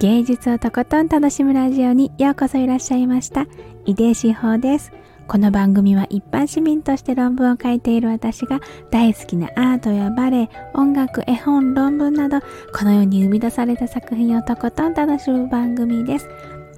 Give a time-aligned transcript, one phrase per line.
[0.00, 3.46] 芸術をとことん楽しむラジオにようこそいらっしゃいました。
[3.84, 4.92] 井出志保です。
[5.28, 8.60] この番組は一般市民として論文を書いている私が
[8.90, 12.40] 大好きなアートやバレエ、音楽、絵本、論文など
[12.72, 16.30] この世に生み出された作品をとことん楽しむ番組です。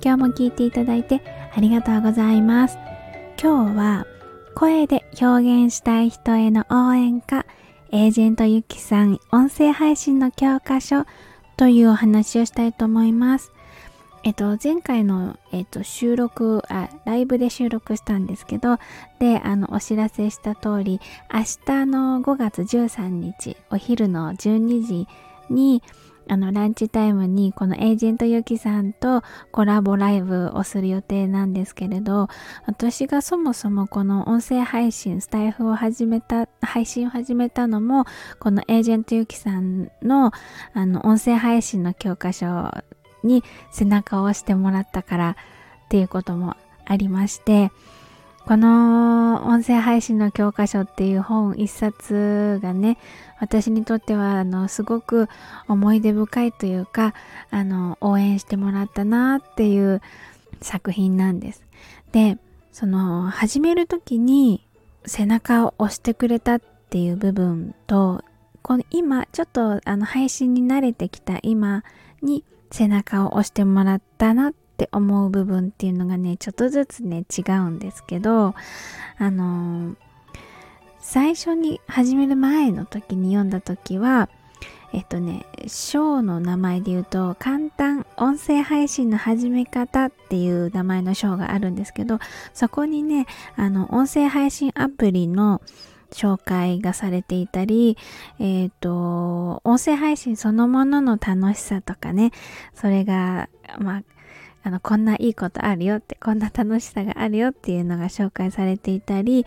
[0.04, 1.22] 今日も聴いていただいて
[1.56, 2.76] ありがとうございます。
[3.40, 4.06] 今日は
[4.56, 7.46] 声で表現したい人への応援歌。
[7.92, 11.04] エージェントゆきさん音声配信の教科書。
[11.56, 13.52] というお話をしたいと思います。
[14.24, 18.78] えっと、前回の、えっと、収録あ、ライブで収録したんですけど、
[19.18, 21.00] で、あの、お知らせした通り、
[21.32, 25.08] 明日の5月13日、お昼の12時
[25.50, 25.82] に、
[26.28, 32.28] あの、ランチタイムにこのエージェントゆきさんとコラボライブをする予定なんですけれど、
[32.66, 38.04] 私がそもそもこの音声配信、スタイフを始めた、配信を始めたのも、
[38.38, 40.32] このエージェントゆきさんの
[40.74, 42.70] あの、音声配信の教科書
[43.22, 47.70] に背中を押してもらったからっていうこともありまして、
[48.46, 52.98] この音声配信の教科書っていう本一冊がね、
[53.38, 55.28] 私にとってはあのすごく
[55.68, 57.14] 思い出深いというか、
[57.50, 60.02] あの応援してもらったなっていう
[60.60, 61.62] 作品なんです。
[62.10, 62.36] で、
[62.72, 64.66] その始める時に
[65.06, 68.24] 背中を押してくれたっていう部分と、
[68.62, 71.84] この今ちょっとあの配信に慣れてきた今
[72.22, 78.54] に背中を押してもらったなっって思う部分っていうのがねちょっとずつね違うんですけど
[79.18, 79.96] あのー、
[80.98, 84.28] 最初に始める前の時に読んだ時は
[84.94, 92.18] えっとね章の名前で言うと簡単音声配信の始め方っていう名前の章があるんですけど
[92.54, 93.26] そこにね
[93.56, 95.60] あの音声配信アプリの
[96.12, 97.96] 紹介がされていたり、
[98.38, 102.30] えっ、ー、と、音声配信そのものの楽しさとかね、
[102.74, 103.48] それが、
[103.78, 104.02] まあ、
[104.62, 109.44] あの、こんないいことあるよって、こんな楽しさがあるよっていうのが紹介されていたり、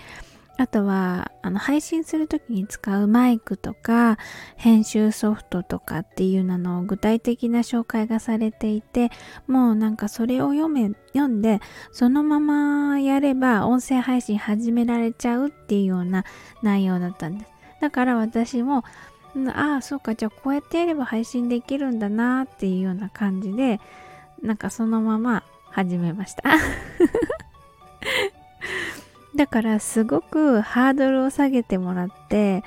[0.57, 4.17] あとは、あの、配信するときに使うマイクとか、
[4.55, 9.11] 編集ソフトとかっていうのの具体的な紹介がされていて、
[9.47, 11.59] もうなんかそれを読め、読んで、
[11.91, 16.23] そのままやれば音声配信始められちゃうっていうような
[16.61, 17.51] 内容だったんです。
[17.81, 18.85] だから私も、
[19.53, 23.81] ああ、そうか、じゃあこうやってやれば配信できるんだなっていうような感じで、
[24.41, 26.43] なんかそのまま始めました。
[29.35, 32.63] だからすごくハードルを下げてもらって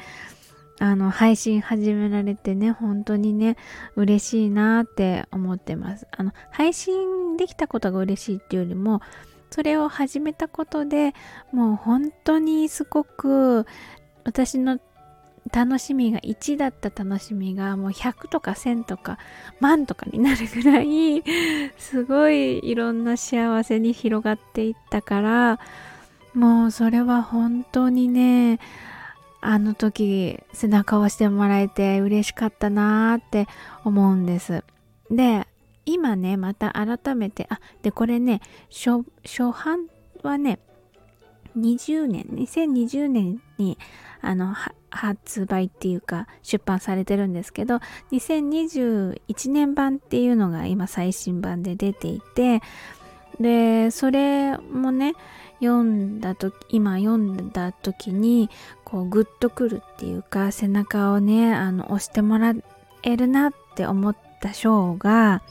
[0.79, 3.57] あの配信始められてね本当にね
[3.97, 6.07] 嬉しいなって思ってます。
[6.11, 9.01] あの配信できたことが嬉しいっていうよりも
[9.51, 11.15] それを始めたことで
[11.53, 13.67] もう本当にすごく
[14.25, 14.79] 私の
[15.53, 19.19] 楽しみが1だった楽しみがもう100とか1000とか
[19.61, 21.23] 万とかになるぐらい
[21.79, 25.61] すごいいろんな幸せに広がっていったから
[26.35, 28.61] もうそれは本当にね
[29.41, 33.47] あの時背中を押してもらえて嬉しかったなーって
[33.85, 34.65] 思うんです。
[35.11, 35.47] で
[35.87, 39.05] 今ねまた改めてあでこれね初
[39.53, 39.87] 版
[40.23, 40.59] はね
[41.57, 43.79] 20年2020年に
[44.21, 44.55] あの
[44.91, 47.81] 発売っていうか出版されてるんですけど
[48.13, 52.63] 2021年版っていうのが今最新版で出ていて
[53.41, 55.15] でそれもね
[55.61, 58.49] 読んだ時今読んだ時に
[58.85, 62.55] こうグッとくるっていうか背中をねあの押してもら
[63.03, 65.43] えるなって思った章が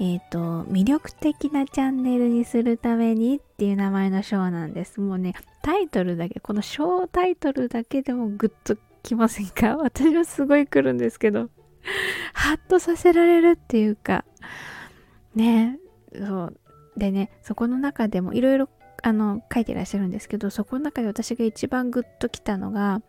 [0.00, 4.98] えっ、ー、と、魅力的なチャンネルにするためにっていう名前のショーなんです。
[4.98, 9.76] もうね、タイトルだけ、このショータイトルだけでもグッときませんか？
[9.82, 11.50] 私はすごい来るんですけど、
[12.34, 14.24] ハッとさせられるっていうか、
[15.34, 15.78] ね、
[16.14, 16.56] そう。
[16.96, 18.68] でね、そこの中でもいろいろ
[19.02, 23.02] あの書いてらっしゃるんですけど、そこの中で私が一番グッときたのが、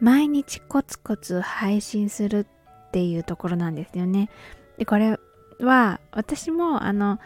[0.00, 2.46] 毎日コツコツ配信する
[2.88, 4.30] っていうところなんですよね。
[4.78, 5.18] で、これ
[5.60, 7.20] は私もあの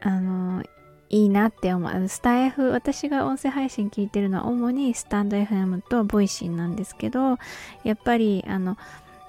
[0.00, 0.64] あの
[1.10, 2.08] いいなって思う。
[2.08, 7.38] スタエフ私が音声配信聞いてるのは主にスタンド FM と Voicy なんですけど
[7.82, 8.78] やっぱりあの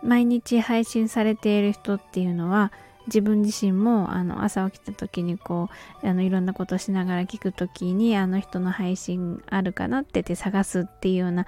[0.04, 2.72] 毎日配信されている人っていうのは
[3.08, 5.70] 自分自身もあの朝起きた時にこ
[6.04, 11.48] うあのいろんなことしながら聞く時にあの人の配信あるかなってて探すっていうような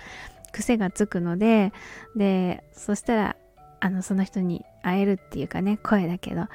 [0.52, 1.74] 癖がつくので
[2.16, 3.36] でそしたら
[3.80, 6.48] あのその人に会えるっていうかね声だけどあ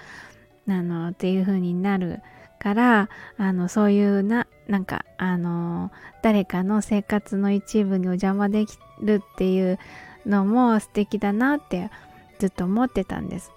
[0.67, 2.21] のっていう風になる
[2.59, 5.91] からあのそういうななんかあの
[6.23, 9.79] 誰かの生活の一部にお邪魔できるっていう
[10.27, 11.91] のも素敵だなって
[12.39, 13.53] ずっと思ってたんです。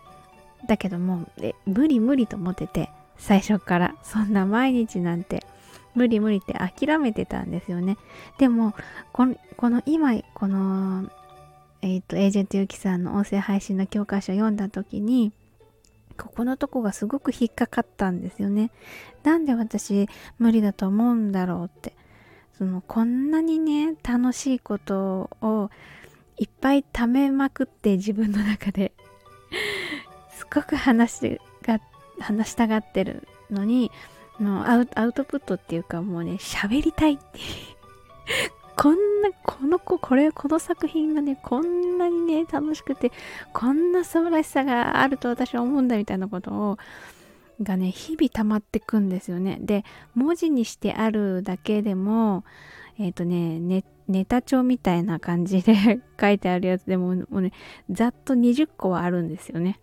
[0.68, 5.46] だけどもえ無理無理と思ってて最初からそんな毎日なんて
[5.96, 7.98] 無理無理って諦めてたんですよね
[8.38, 8.74] でも
[9.12, 11.10] このこの今この
[11.82, 15.34] えっ、ー、とエージェントゆきさんの音声配信の教科書を読んだ時に
[16.18, 18.72] ここのとこがすごく引っかかったんですよね。
[19.24, 20.08] なんで私
[20.40, 21.96] 無理だと思うんだろうって。
[22.62, 25.72] そのこんなにね楽しいことを
[26.38, 28.94] いっぱい貯めまくって自分の中で
[30.30, 31.80] すごく話が
[32.20, 33.92] 話したがってるのに
[34.40, 37.40] のアウアウトプットっていうかもうね喋りたいって
[38.82, 43.12] こんなこの子これこの作品がねこんなにね楽しくて
[43.54, 46.78] こんな素晴らしさがあると私は思うんだみたいなことを
[47.62, 49.60] がね日々溜まってくんですよね。
[49.62, 49.86] で
[50.16, 52.44] 文字にしてあるだけでも
[52.98, 57.52] えっ、ー、とねネネタ帳みたいな感じで 書いてあるやつでももうね
[57.92, 59.80] ざっと20個はあるんですよね。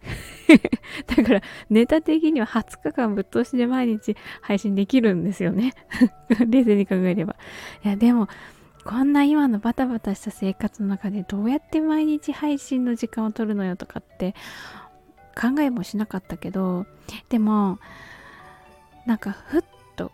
[1.06, 1.40] だから
[1.70, 5.72] ネタ的には20日間ぶっ通しで毎日配信できるんですよね。
[6.48, 7.36] 冷静に考えれば。
[7.84, 8.26] いやでも
[8.88, 14.34] こんな今のバタバタした生活の中でどうやって毎日配信の時間を取るのよとかって
[15.38, 16.86] 考えもしなかったけど
[17.28, 17.78] でも
[19.04, 19.64] なんかふっ
[19.96, 20.10] と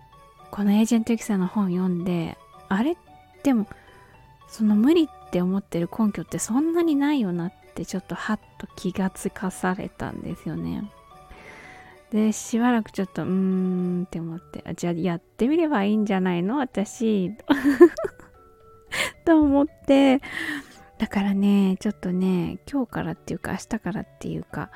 [0.50, 2.36] このエージェントユキさんの本読んで
[2.68, 2.96] あれ
[3.44, 3.68] でも
[4.48, 10.90] その無理って思ってる根拠ってそんなにないよなってちょっとハッと気がつかされたんですよね。
[12.10, 16.58] でしばらくちょっとうーんって思ってあじゃあやってみればいいんじゃないの？
[16.58, 17.30] 私
[19.24, 20.20] と思って
[20.98, 24.70] だからねちょっとね今日からっていうか明日からっていうか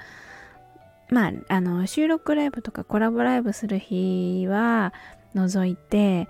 [1.11, 4.93] まあ、あの、収録ライブとかコラボライブする日は
[5.35, 6.29] 除いて、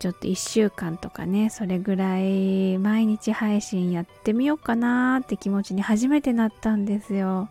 [0.00, 7.48] ちょっと1週間とかね、それぐらい毎日配信やってみようかなって気持ちに初めてなったんですよ。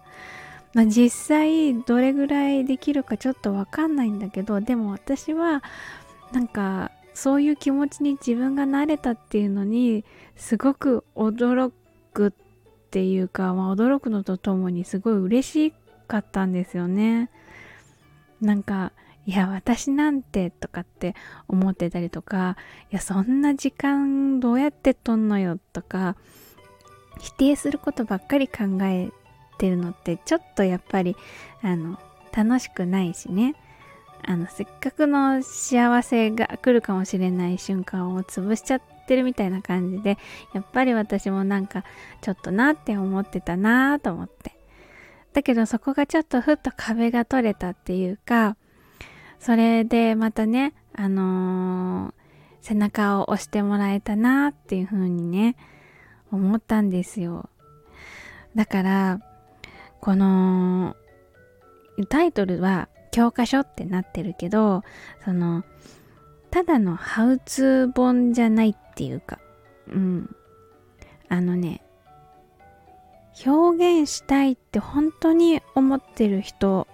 [0.74, 5.64] まあ、実際どれぐらいできるかちょっとわかんないんだけど、でも私は
[6.34, 10.06] なんかそういう気持ちに自分が慣れたっていうのに
[10.36, 11.72] すごく驚
[12.14, 12.32] くっ
[12.92, 15.74] ていうか、まあ、驚くのとともにすごい嬉し
[16.08, 17.32] かったんですよね。
[18.40, 18.92] なんか
[19.26, 21.16] いや私なんてとかって
[21.48, 22.56] 思ってたりとか
[22.92, 26.18] いやそんな時間どうやってとんのよとか
[27.20, 29.10] 否定することばっかり考え
[29.58, 31.16] てるのってちょっとやっぱり
[31.64, 31.98] あの
[32.32, 33.56] 楽しくないしね
[34.24, 40.18] あのせっかくの幸せが来るかもしれない瞬間を潰しちゃってるみたいな感じで
[40.54, 41.84] やっぱり私もなんか
[42.22, 44.58] ちょっとなって思ってたなと思って
[45.38, 48.58] だけどそこがちょっとふっと壁が取れたっていうか、
[49.40, 52.14] それでまたね、あのー、
[52.62, 55.56] 背中を押してもらえたなっていう風にね、
[56.32, 57.52] 思ったんですよ。
[58.56, 59.20] だから、
[60.02, 60.96] この、
[62.10, 64.84] タイトルは教科書ってなってるけど、
[65.26, 65.64] その、
[66.52, 69.40] ただのハウツー本じゃないっていうか、
[69.88, 70.36] うん。
[71.28, 71.82] あのね、
[73.44, 76.88] 表現したいって本当に思ってる人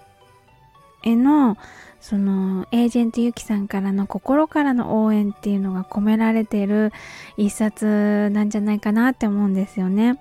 [1.03, 1.57] への
[1.99, 6.91] そのエージェントゆきさんからの心からの応援っていうのが込められてる
[7.35, 10.19] 一冊なんじゃないかなって思うんですよね。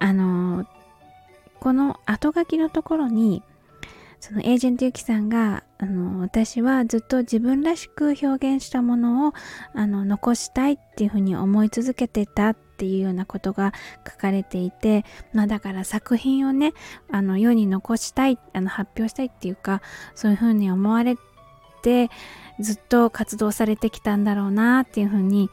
[0.00, 0.66] あの
[1.60, 3.42] この後書きのところに
[4.20, 9.32] そのエージェントゆきさんがあの私はずっと自分らしく表現したものを
[9.74, 13.72] あの残したいっていうふうに思い続けてたっていうようなことが
[14.08, 16.74] 書かれていて、まあ、だから作品をね
[17.10, 19.82] あの世に残したいあの発表したいっていうか
[20.14, 21.16] そういうふうに思われ
[21.82, 22.10] て
[22.58, 25.48] ずっと活動されてきたんだろうなっていうふうに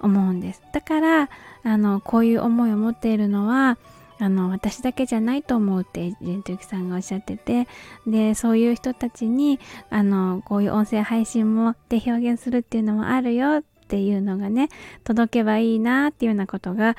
[0.00, 0.62] 思うんです。
[0.72, 1.30] だから
[1.64, 3.78] あのこういう思いを持っているのは
[4.20, 7.68] あの私だけじゃないと思うってジェントユキさんがおっしゃってて
[8.06, 9.60] でそういう人たちに
[9.90, 14.68] あのこういう音声配信もで表現するっていうのもあるよっていうのがね
[15.04, 16.96] 届けばいいなっていうようなことが、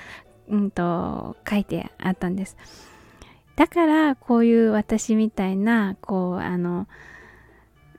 [0.48, 2.58] うんと、書いてあったんです。
[3.56, 6.88] だからこういう私みたいなこうあの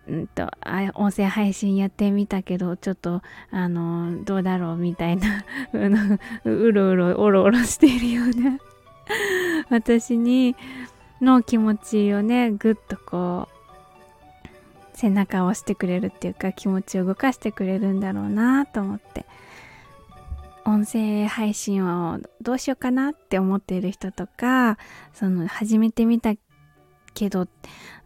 [0.09, 0.51] うんと
[0.95, 5.45] 音声配信やってみたけどちょっとあのどうだろうみたいな
[6.45, 8.59] うろうろおろおろしているような
[9.71, 10.57] 私に
[11.21, 13.61] の気持ちをねぐっとこう
[14.93, 19.27] 背中を押してくれるっていうか気持ちを動かしてくれるんだろうなと思って。
[20.65, 24.79] 音声配信をどうしようかなって思っている人とか
[25.15, 26.35] その始めてみた
[27.15, 27.49] けど、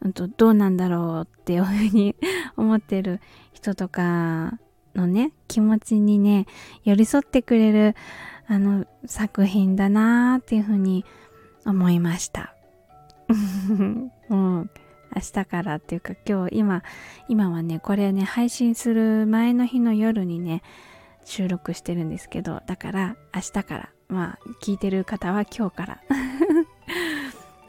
[0.01, 2.17] うん、とどうなんだろうっていうふうに
[2.57, 3.21] 思ってる
[3.53, 4.59] 人とか
[4.95, 6.47] のね気持ちにね
[6.85, 7.97] 寄り添ってくれる
[8.47, 11.05] あの作品だなーっていうふうに
[11.65, 12.55] 思いました。
[14.29, 14.71] もう
[15.15, 16.83] 明日からっていうか今日今
[17.29, 20.63] 今はねこれね配信する前の日の夜にね
[21.25, 26.01] 収録してるんですけどだから明日からまあ聞いてる方は今日から。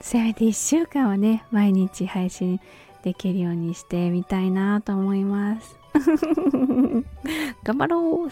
[0.01, 2.59] せめて1週間はね毎日配信
[3.01, 5.79] できるようにしてみたいなと思います。
[7.63, 8.29] 頑張ろう。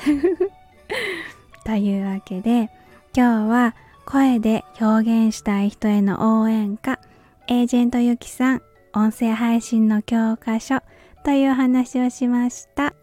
[1.63, 2.69] というわけで
[3.15, 6.99] 今日は声で表現したい人への応援歌
[7.47, 8.61] エージェントゆきさん
[8.93, 10.79] 音声配信の教科書
[11.23, 12.93] という話をしました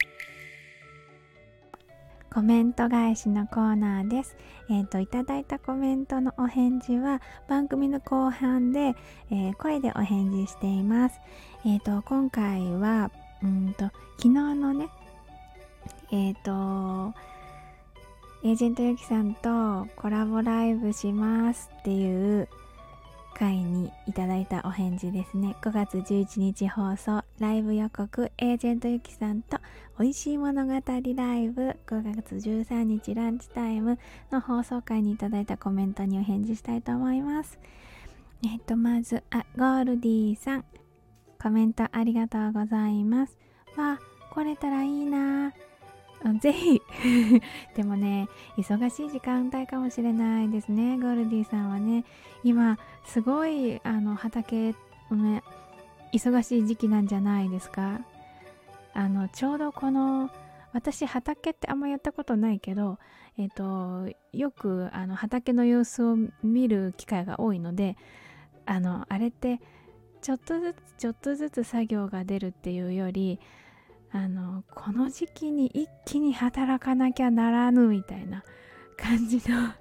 [2.33, 4.37] コメント返しのコーナーです。
[4.69, 8.95] えっ、ー、と、いただいたコメントのお返事は番組の後半で、
[9.33, 11.21] えー、声でお返事しています。
[11.67, 13.11] えっ、ー、と、今回は、
[13.43, 13.87] うんと、
[14.17, 14.90] 昨日のね、
[16.12, 17.12] えっ、と、
[18.43, 22.49] エージェントゆきさんとコラボライブしますっていう
[23.35, 25.57] 回にいただいたお返事ですね。
[25.61, 29.59] 5月11日放送ライブ予告エージェントゆきさんと
[29.99, 30.79] 美味しい物語ラ
[31.37, 33.99] イブ5月13日ランチタイム
[34.31, 37.59] の放送回にいただいたコメントにお返事したいと思います。
[38.43, 40.65] えっとまずあゴールディさん。
[41.43, 43.37] コメントありがとうございます。
[43.77, 43.99] わ
[44.33, 45.53] 来れたらいいな。
[46.39, 46.83] ぜひ。
[47.75, 50.99] でもね忙しい時間帯かもしれないですね。
[50.99, 52.05] ゴールディさんはね。
[52.45, 54.75] 今すごいあの畑
[55.11, 55.43] ね
[56.12, 58.00] 忙しい時期なんじゃないですか。
[58.93, 60.31] あのちょうどこの
[60.73, 62.99] 私畑ってあんまやったことないけど、
[63.39, 67.97] えっ、ー、とよくあの畑の様子を見る機会が多いので
[68.67, 69.61] あのあれって
[70.21, 73.41] ちょっとずつちょっとずつ作業が出るっていうより
[74.12, 78.43] あのこの時期に一気に働かなきゃならぬみたいな
[78.97, 79.73] 感じの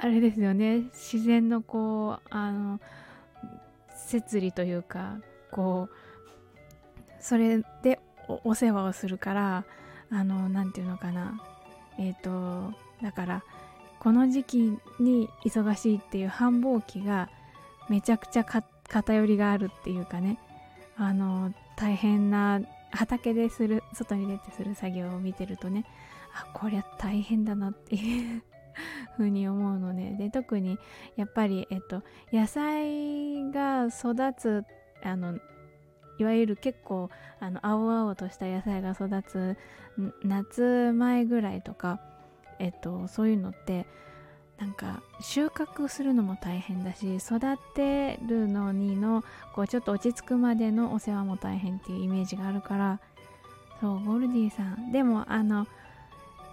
[0.00, 0.82] あれですよね。
[0.92, 2.80] 自然のこうあの
[3.94, 5.18] 摂理というか
[5.50, 5.94] こう
[7.20, 8.00] それで
[8.44, 9.64] お世話をするから
[10.10, 11.40] あの何て言うのかな。
[11.98, 13.44] えっ、ー、とだから
[13.98, 17.28] この時期に忙しいっていう繁忙期が
[17.88, 20.38] めちゃくちゃ偏りがあるっていうかね。
[20.98, 25.84] あの大変な畑でする外に出てする作業を見てるとね
[26.34, 28.42] あこりゃ大変だなっていう
[29.16, 30.78] ふうに思うのでで特に
[31.16, 32.02] やっぱり、えっと、
[32.32, 34.64] 野菜が育つ
[35.02, 35.38] あの
[36.18, 39.56] いわゆる結構あの青々とした野菜が育つ
[40.24, 42.00] 夏前ぐらいとか、
[42.58, 43.86] えっと、そういうのって
[44.58, 47.40] なんか収穫するのも大変だし育
[47.74, 49.22] てるのにの
[49.54, 53.00] こうちょっと落ち着くまでのお世話も大変っていうイメージがあるから。
[53.80, 54.92] そうゴルディさん。
[54.92, 55.66] でもあの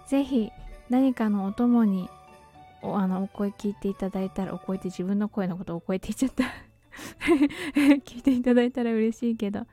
[0.06, 0.50] ぜひ
[0.88, 2.08] 何かのお供に
[2.82, 6.44] おあのお声聞いていただいたらお声って自分の声のことをお声って言っちゃった。
[8.04, 9.66] 聞いていただいたら嬉しいけど。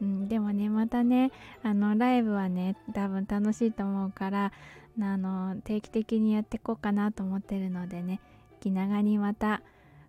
[0.00, 4.52] うん、でもねまたねあのライブはね多分楽しいと思うから
[5.00, 8.20] あの定期的にやっていこうかなと思ってるのでね
[8.60, 9.62] 気長にまた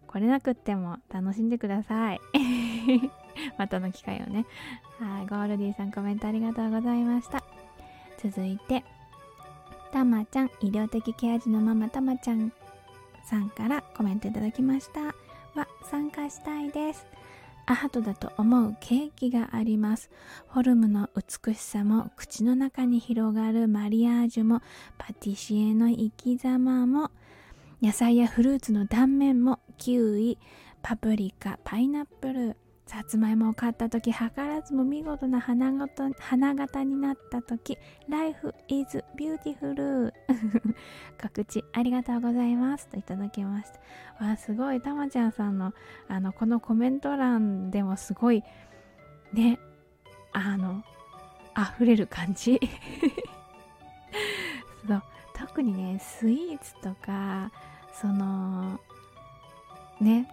[0.07, 2.21] 来れなくっても楽しんでください。
[3.57, 4.45] またの機会をね。
[4.99, 7.43] はいゴールディーさんコメントありがとうございました。
[8.17, 8.83] 続いて
[9.91, 12.51] たまちゃん医療的ケア児のママたまちゃん
[13.23, 15.15] さんからコメントいただきました。
[15.55, 17.18] は参加したいです。
[17.69, 20.09] アートだと思うケーキがあります。
[20.51, 24.63] フォルムの美しさも口の中に広がるマリアージュも
[24.97, 27.11] パティシエの生き様も
[27.79, 30.39] 野菜やフルーツの断面もキウイ、
[30.81, 32.57] パプリカ、パイナップル、
[32.89, 37.77] さつまいもを買った時図らずも見事な花形花形になった時
[38.09, 40.11] Life is beautiful
[41.21, 42.87] 告知ありがとうございます。
[42.87, 43.69] といただきまし
[44.17, 44.25] た。
[44.25, 44.81] わすごい。
[44.81, 45.71] たまちゃんさんの
[46.07, 48.43] あのこのコメント欄でもすごい
[49.33, 49.59] ね
[50.33, 50.83] あの
[51.55, 52.59] 溢れる感じ。
[54.87, 55.03] そう。
[55.35, 57.51] 特にねスイーツとか
[57.93, 58.79] その
[60.01, 60.27] ね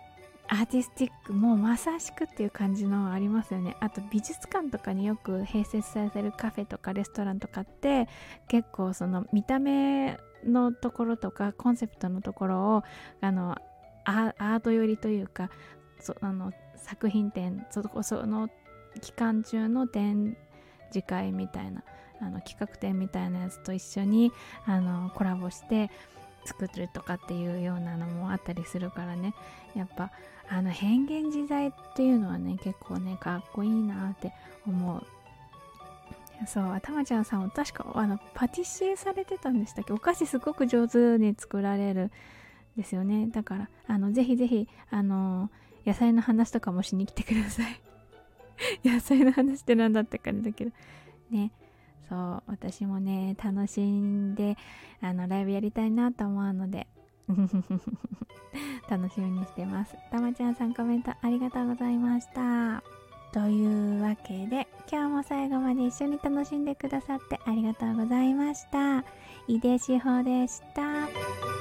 [0.49, 3.77] アーティスティックもうまさしくっていう感じのありますよね。
[3.81, 8.09] あと美術館とかによく併設されてるカフェとかレストランとかって
[8.49, 12.83] 結構その見た目のところとかコンセプトのところを
[13.21, 13.57] あの
[14.05, 15.51] アート寄りというか
[15.99, 18.49] そあの作品展そその
[19.01, 20.37] 期間中の展
[20.91, 21.83] 示会みたいな
[22.21, 24.33] あの企画展みたいなやつと一緒に
[24.65, 25.91] あのコラボして
[26.47, 29.35] 作るとかっていうようなのもあったりするからね。
[29.75, 30.11] やっぱ
[30.49, 34.33] あの変幻自在っていうのはね結構ねかっこいいなって
[34.67, 35.07] 思う。
[36.47, 39.93] そうたまちゃんさんは確かあのパティシエされてたんでしたっけ？
[39.93, 42.13] お菓子すごく上手に作られる
[42.77, 43.29] ですよね。
[43.29, 45.51] だからあのぜひぜひあの
[45.87, 47.81] 野菜の話とかもしに来てください。
[48.85, 50.73] 野菜の話って何だったかだけど。
[51.31, 51.51] ね。
[52.09, 54.57] そう私もね楽しんで
[55.01, 56.87] あのライブやりたいなと思うので
[58.89, 59.97] 楽しみにしてます。
[60.11, 62.83] たまちゃんさんコメントありがとうございました。
[63.33, 69.05] というわけで今日も最後まで一緒に楽しんでくださってありがとうございました。
[69.49, 71.56] 井出志保でした。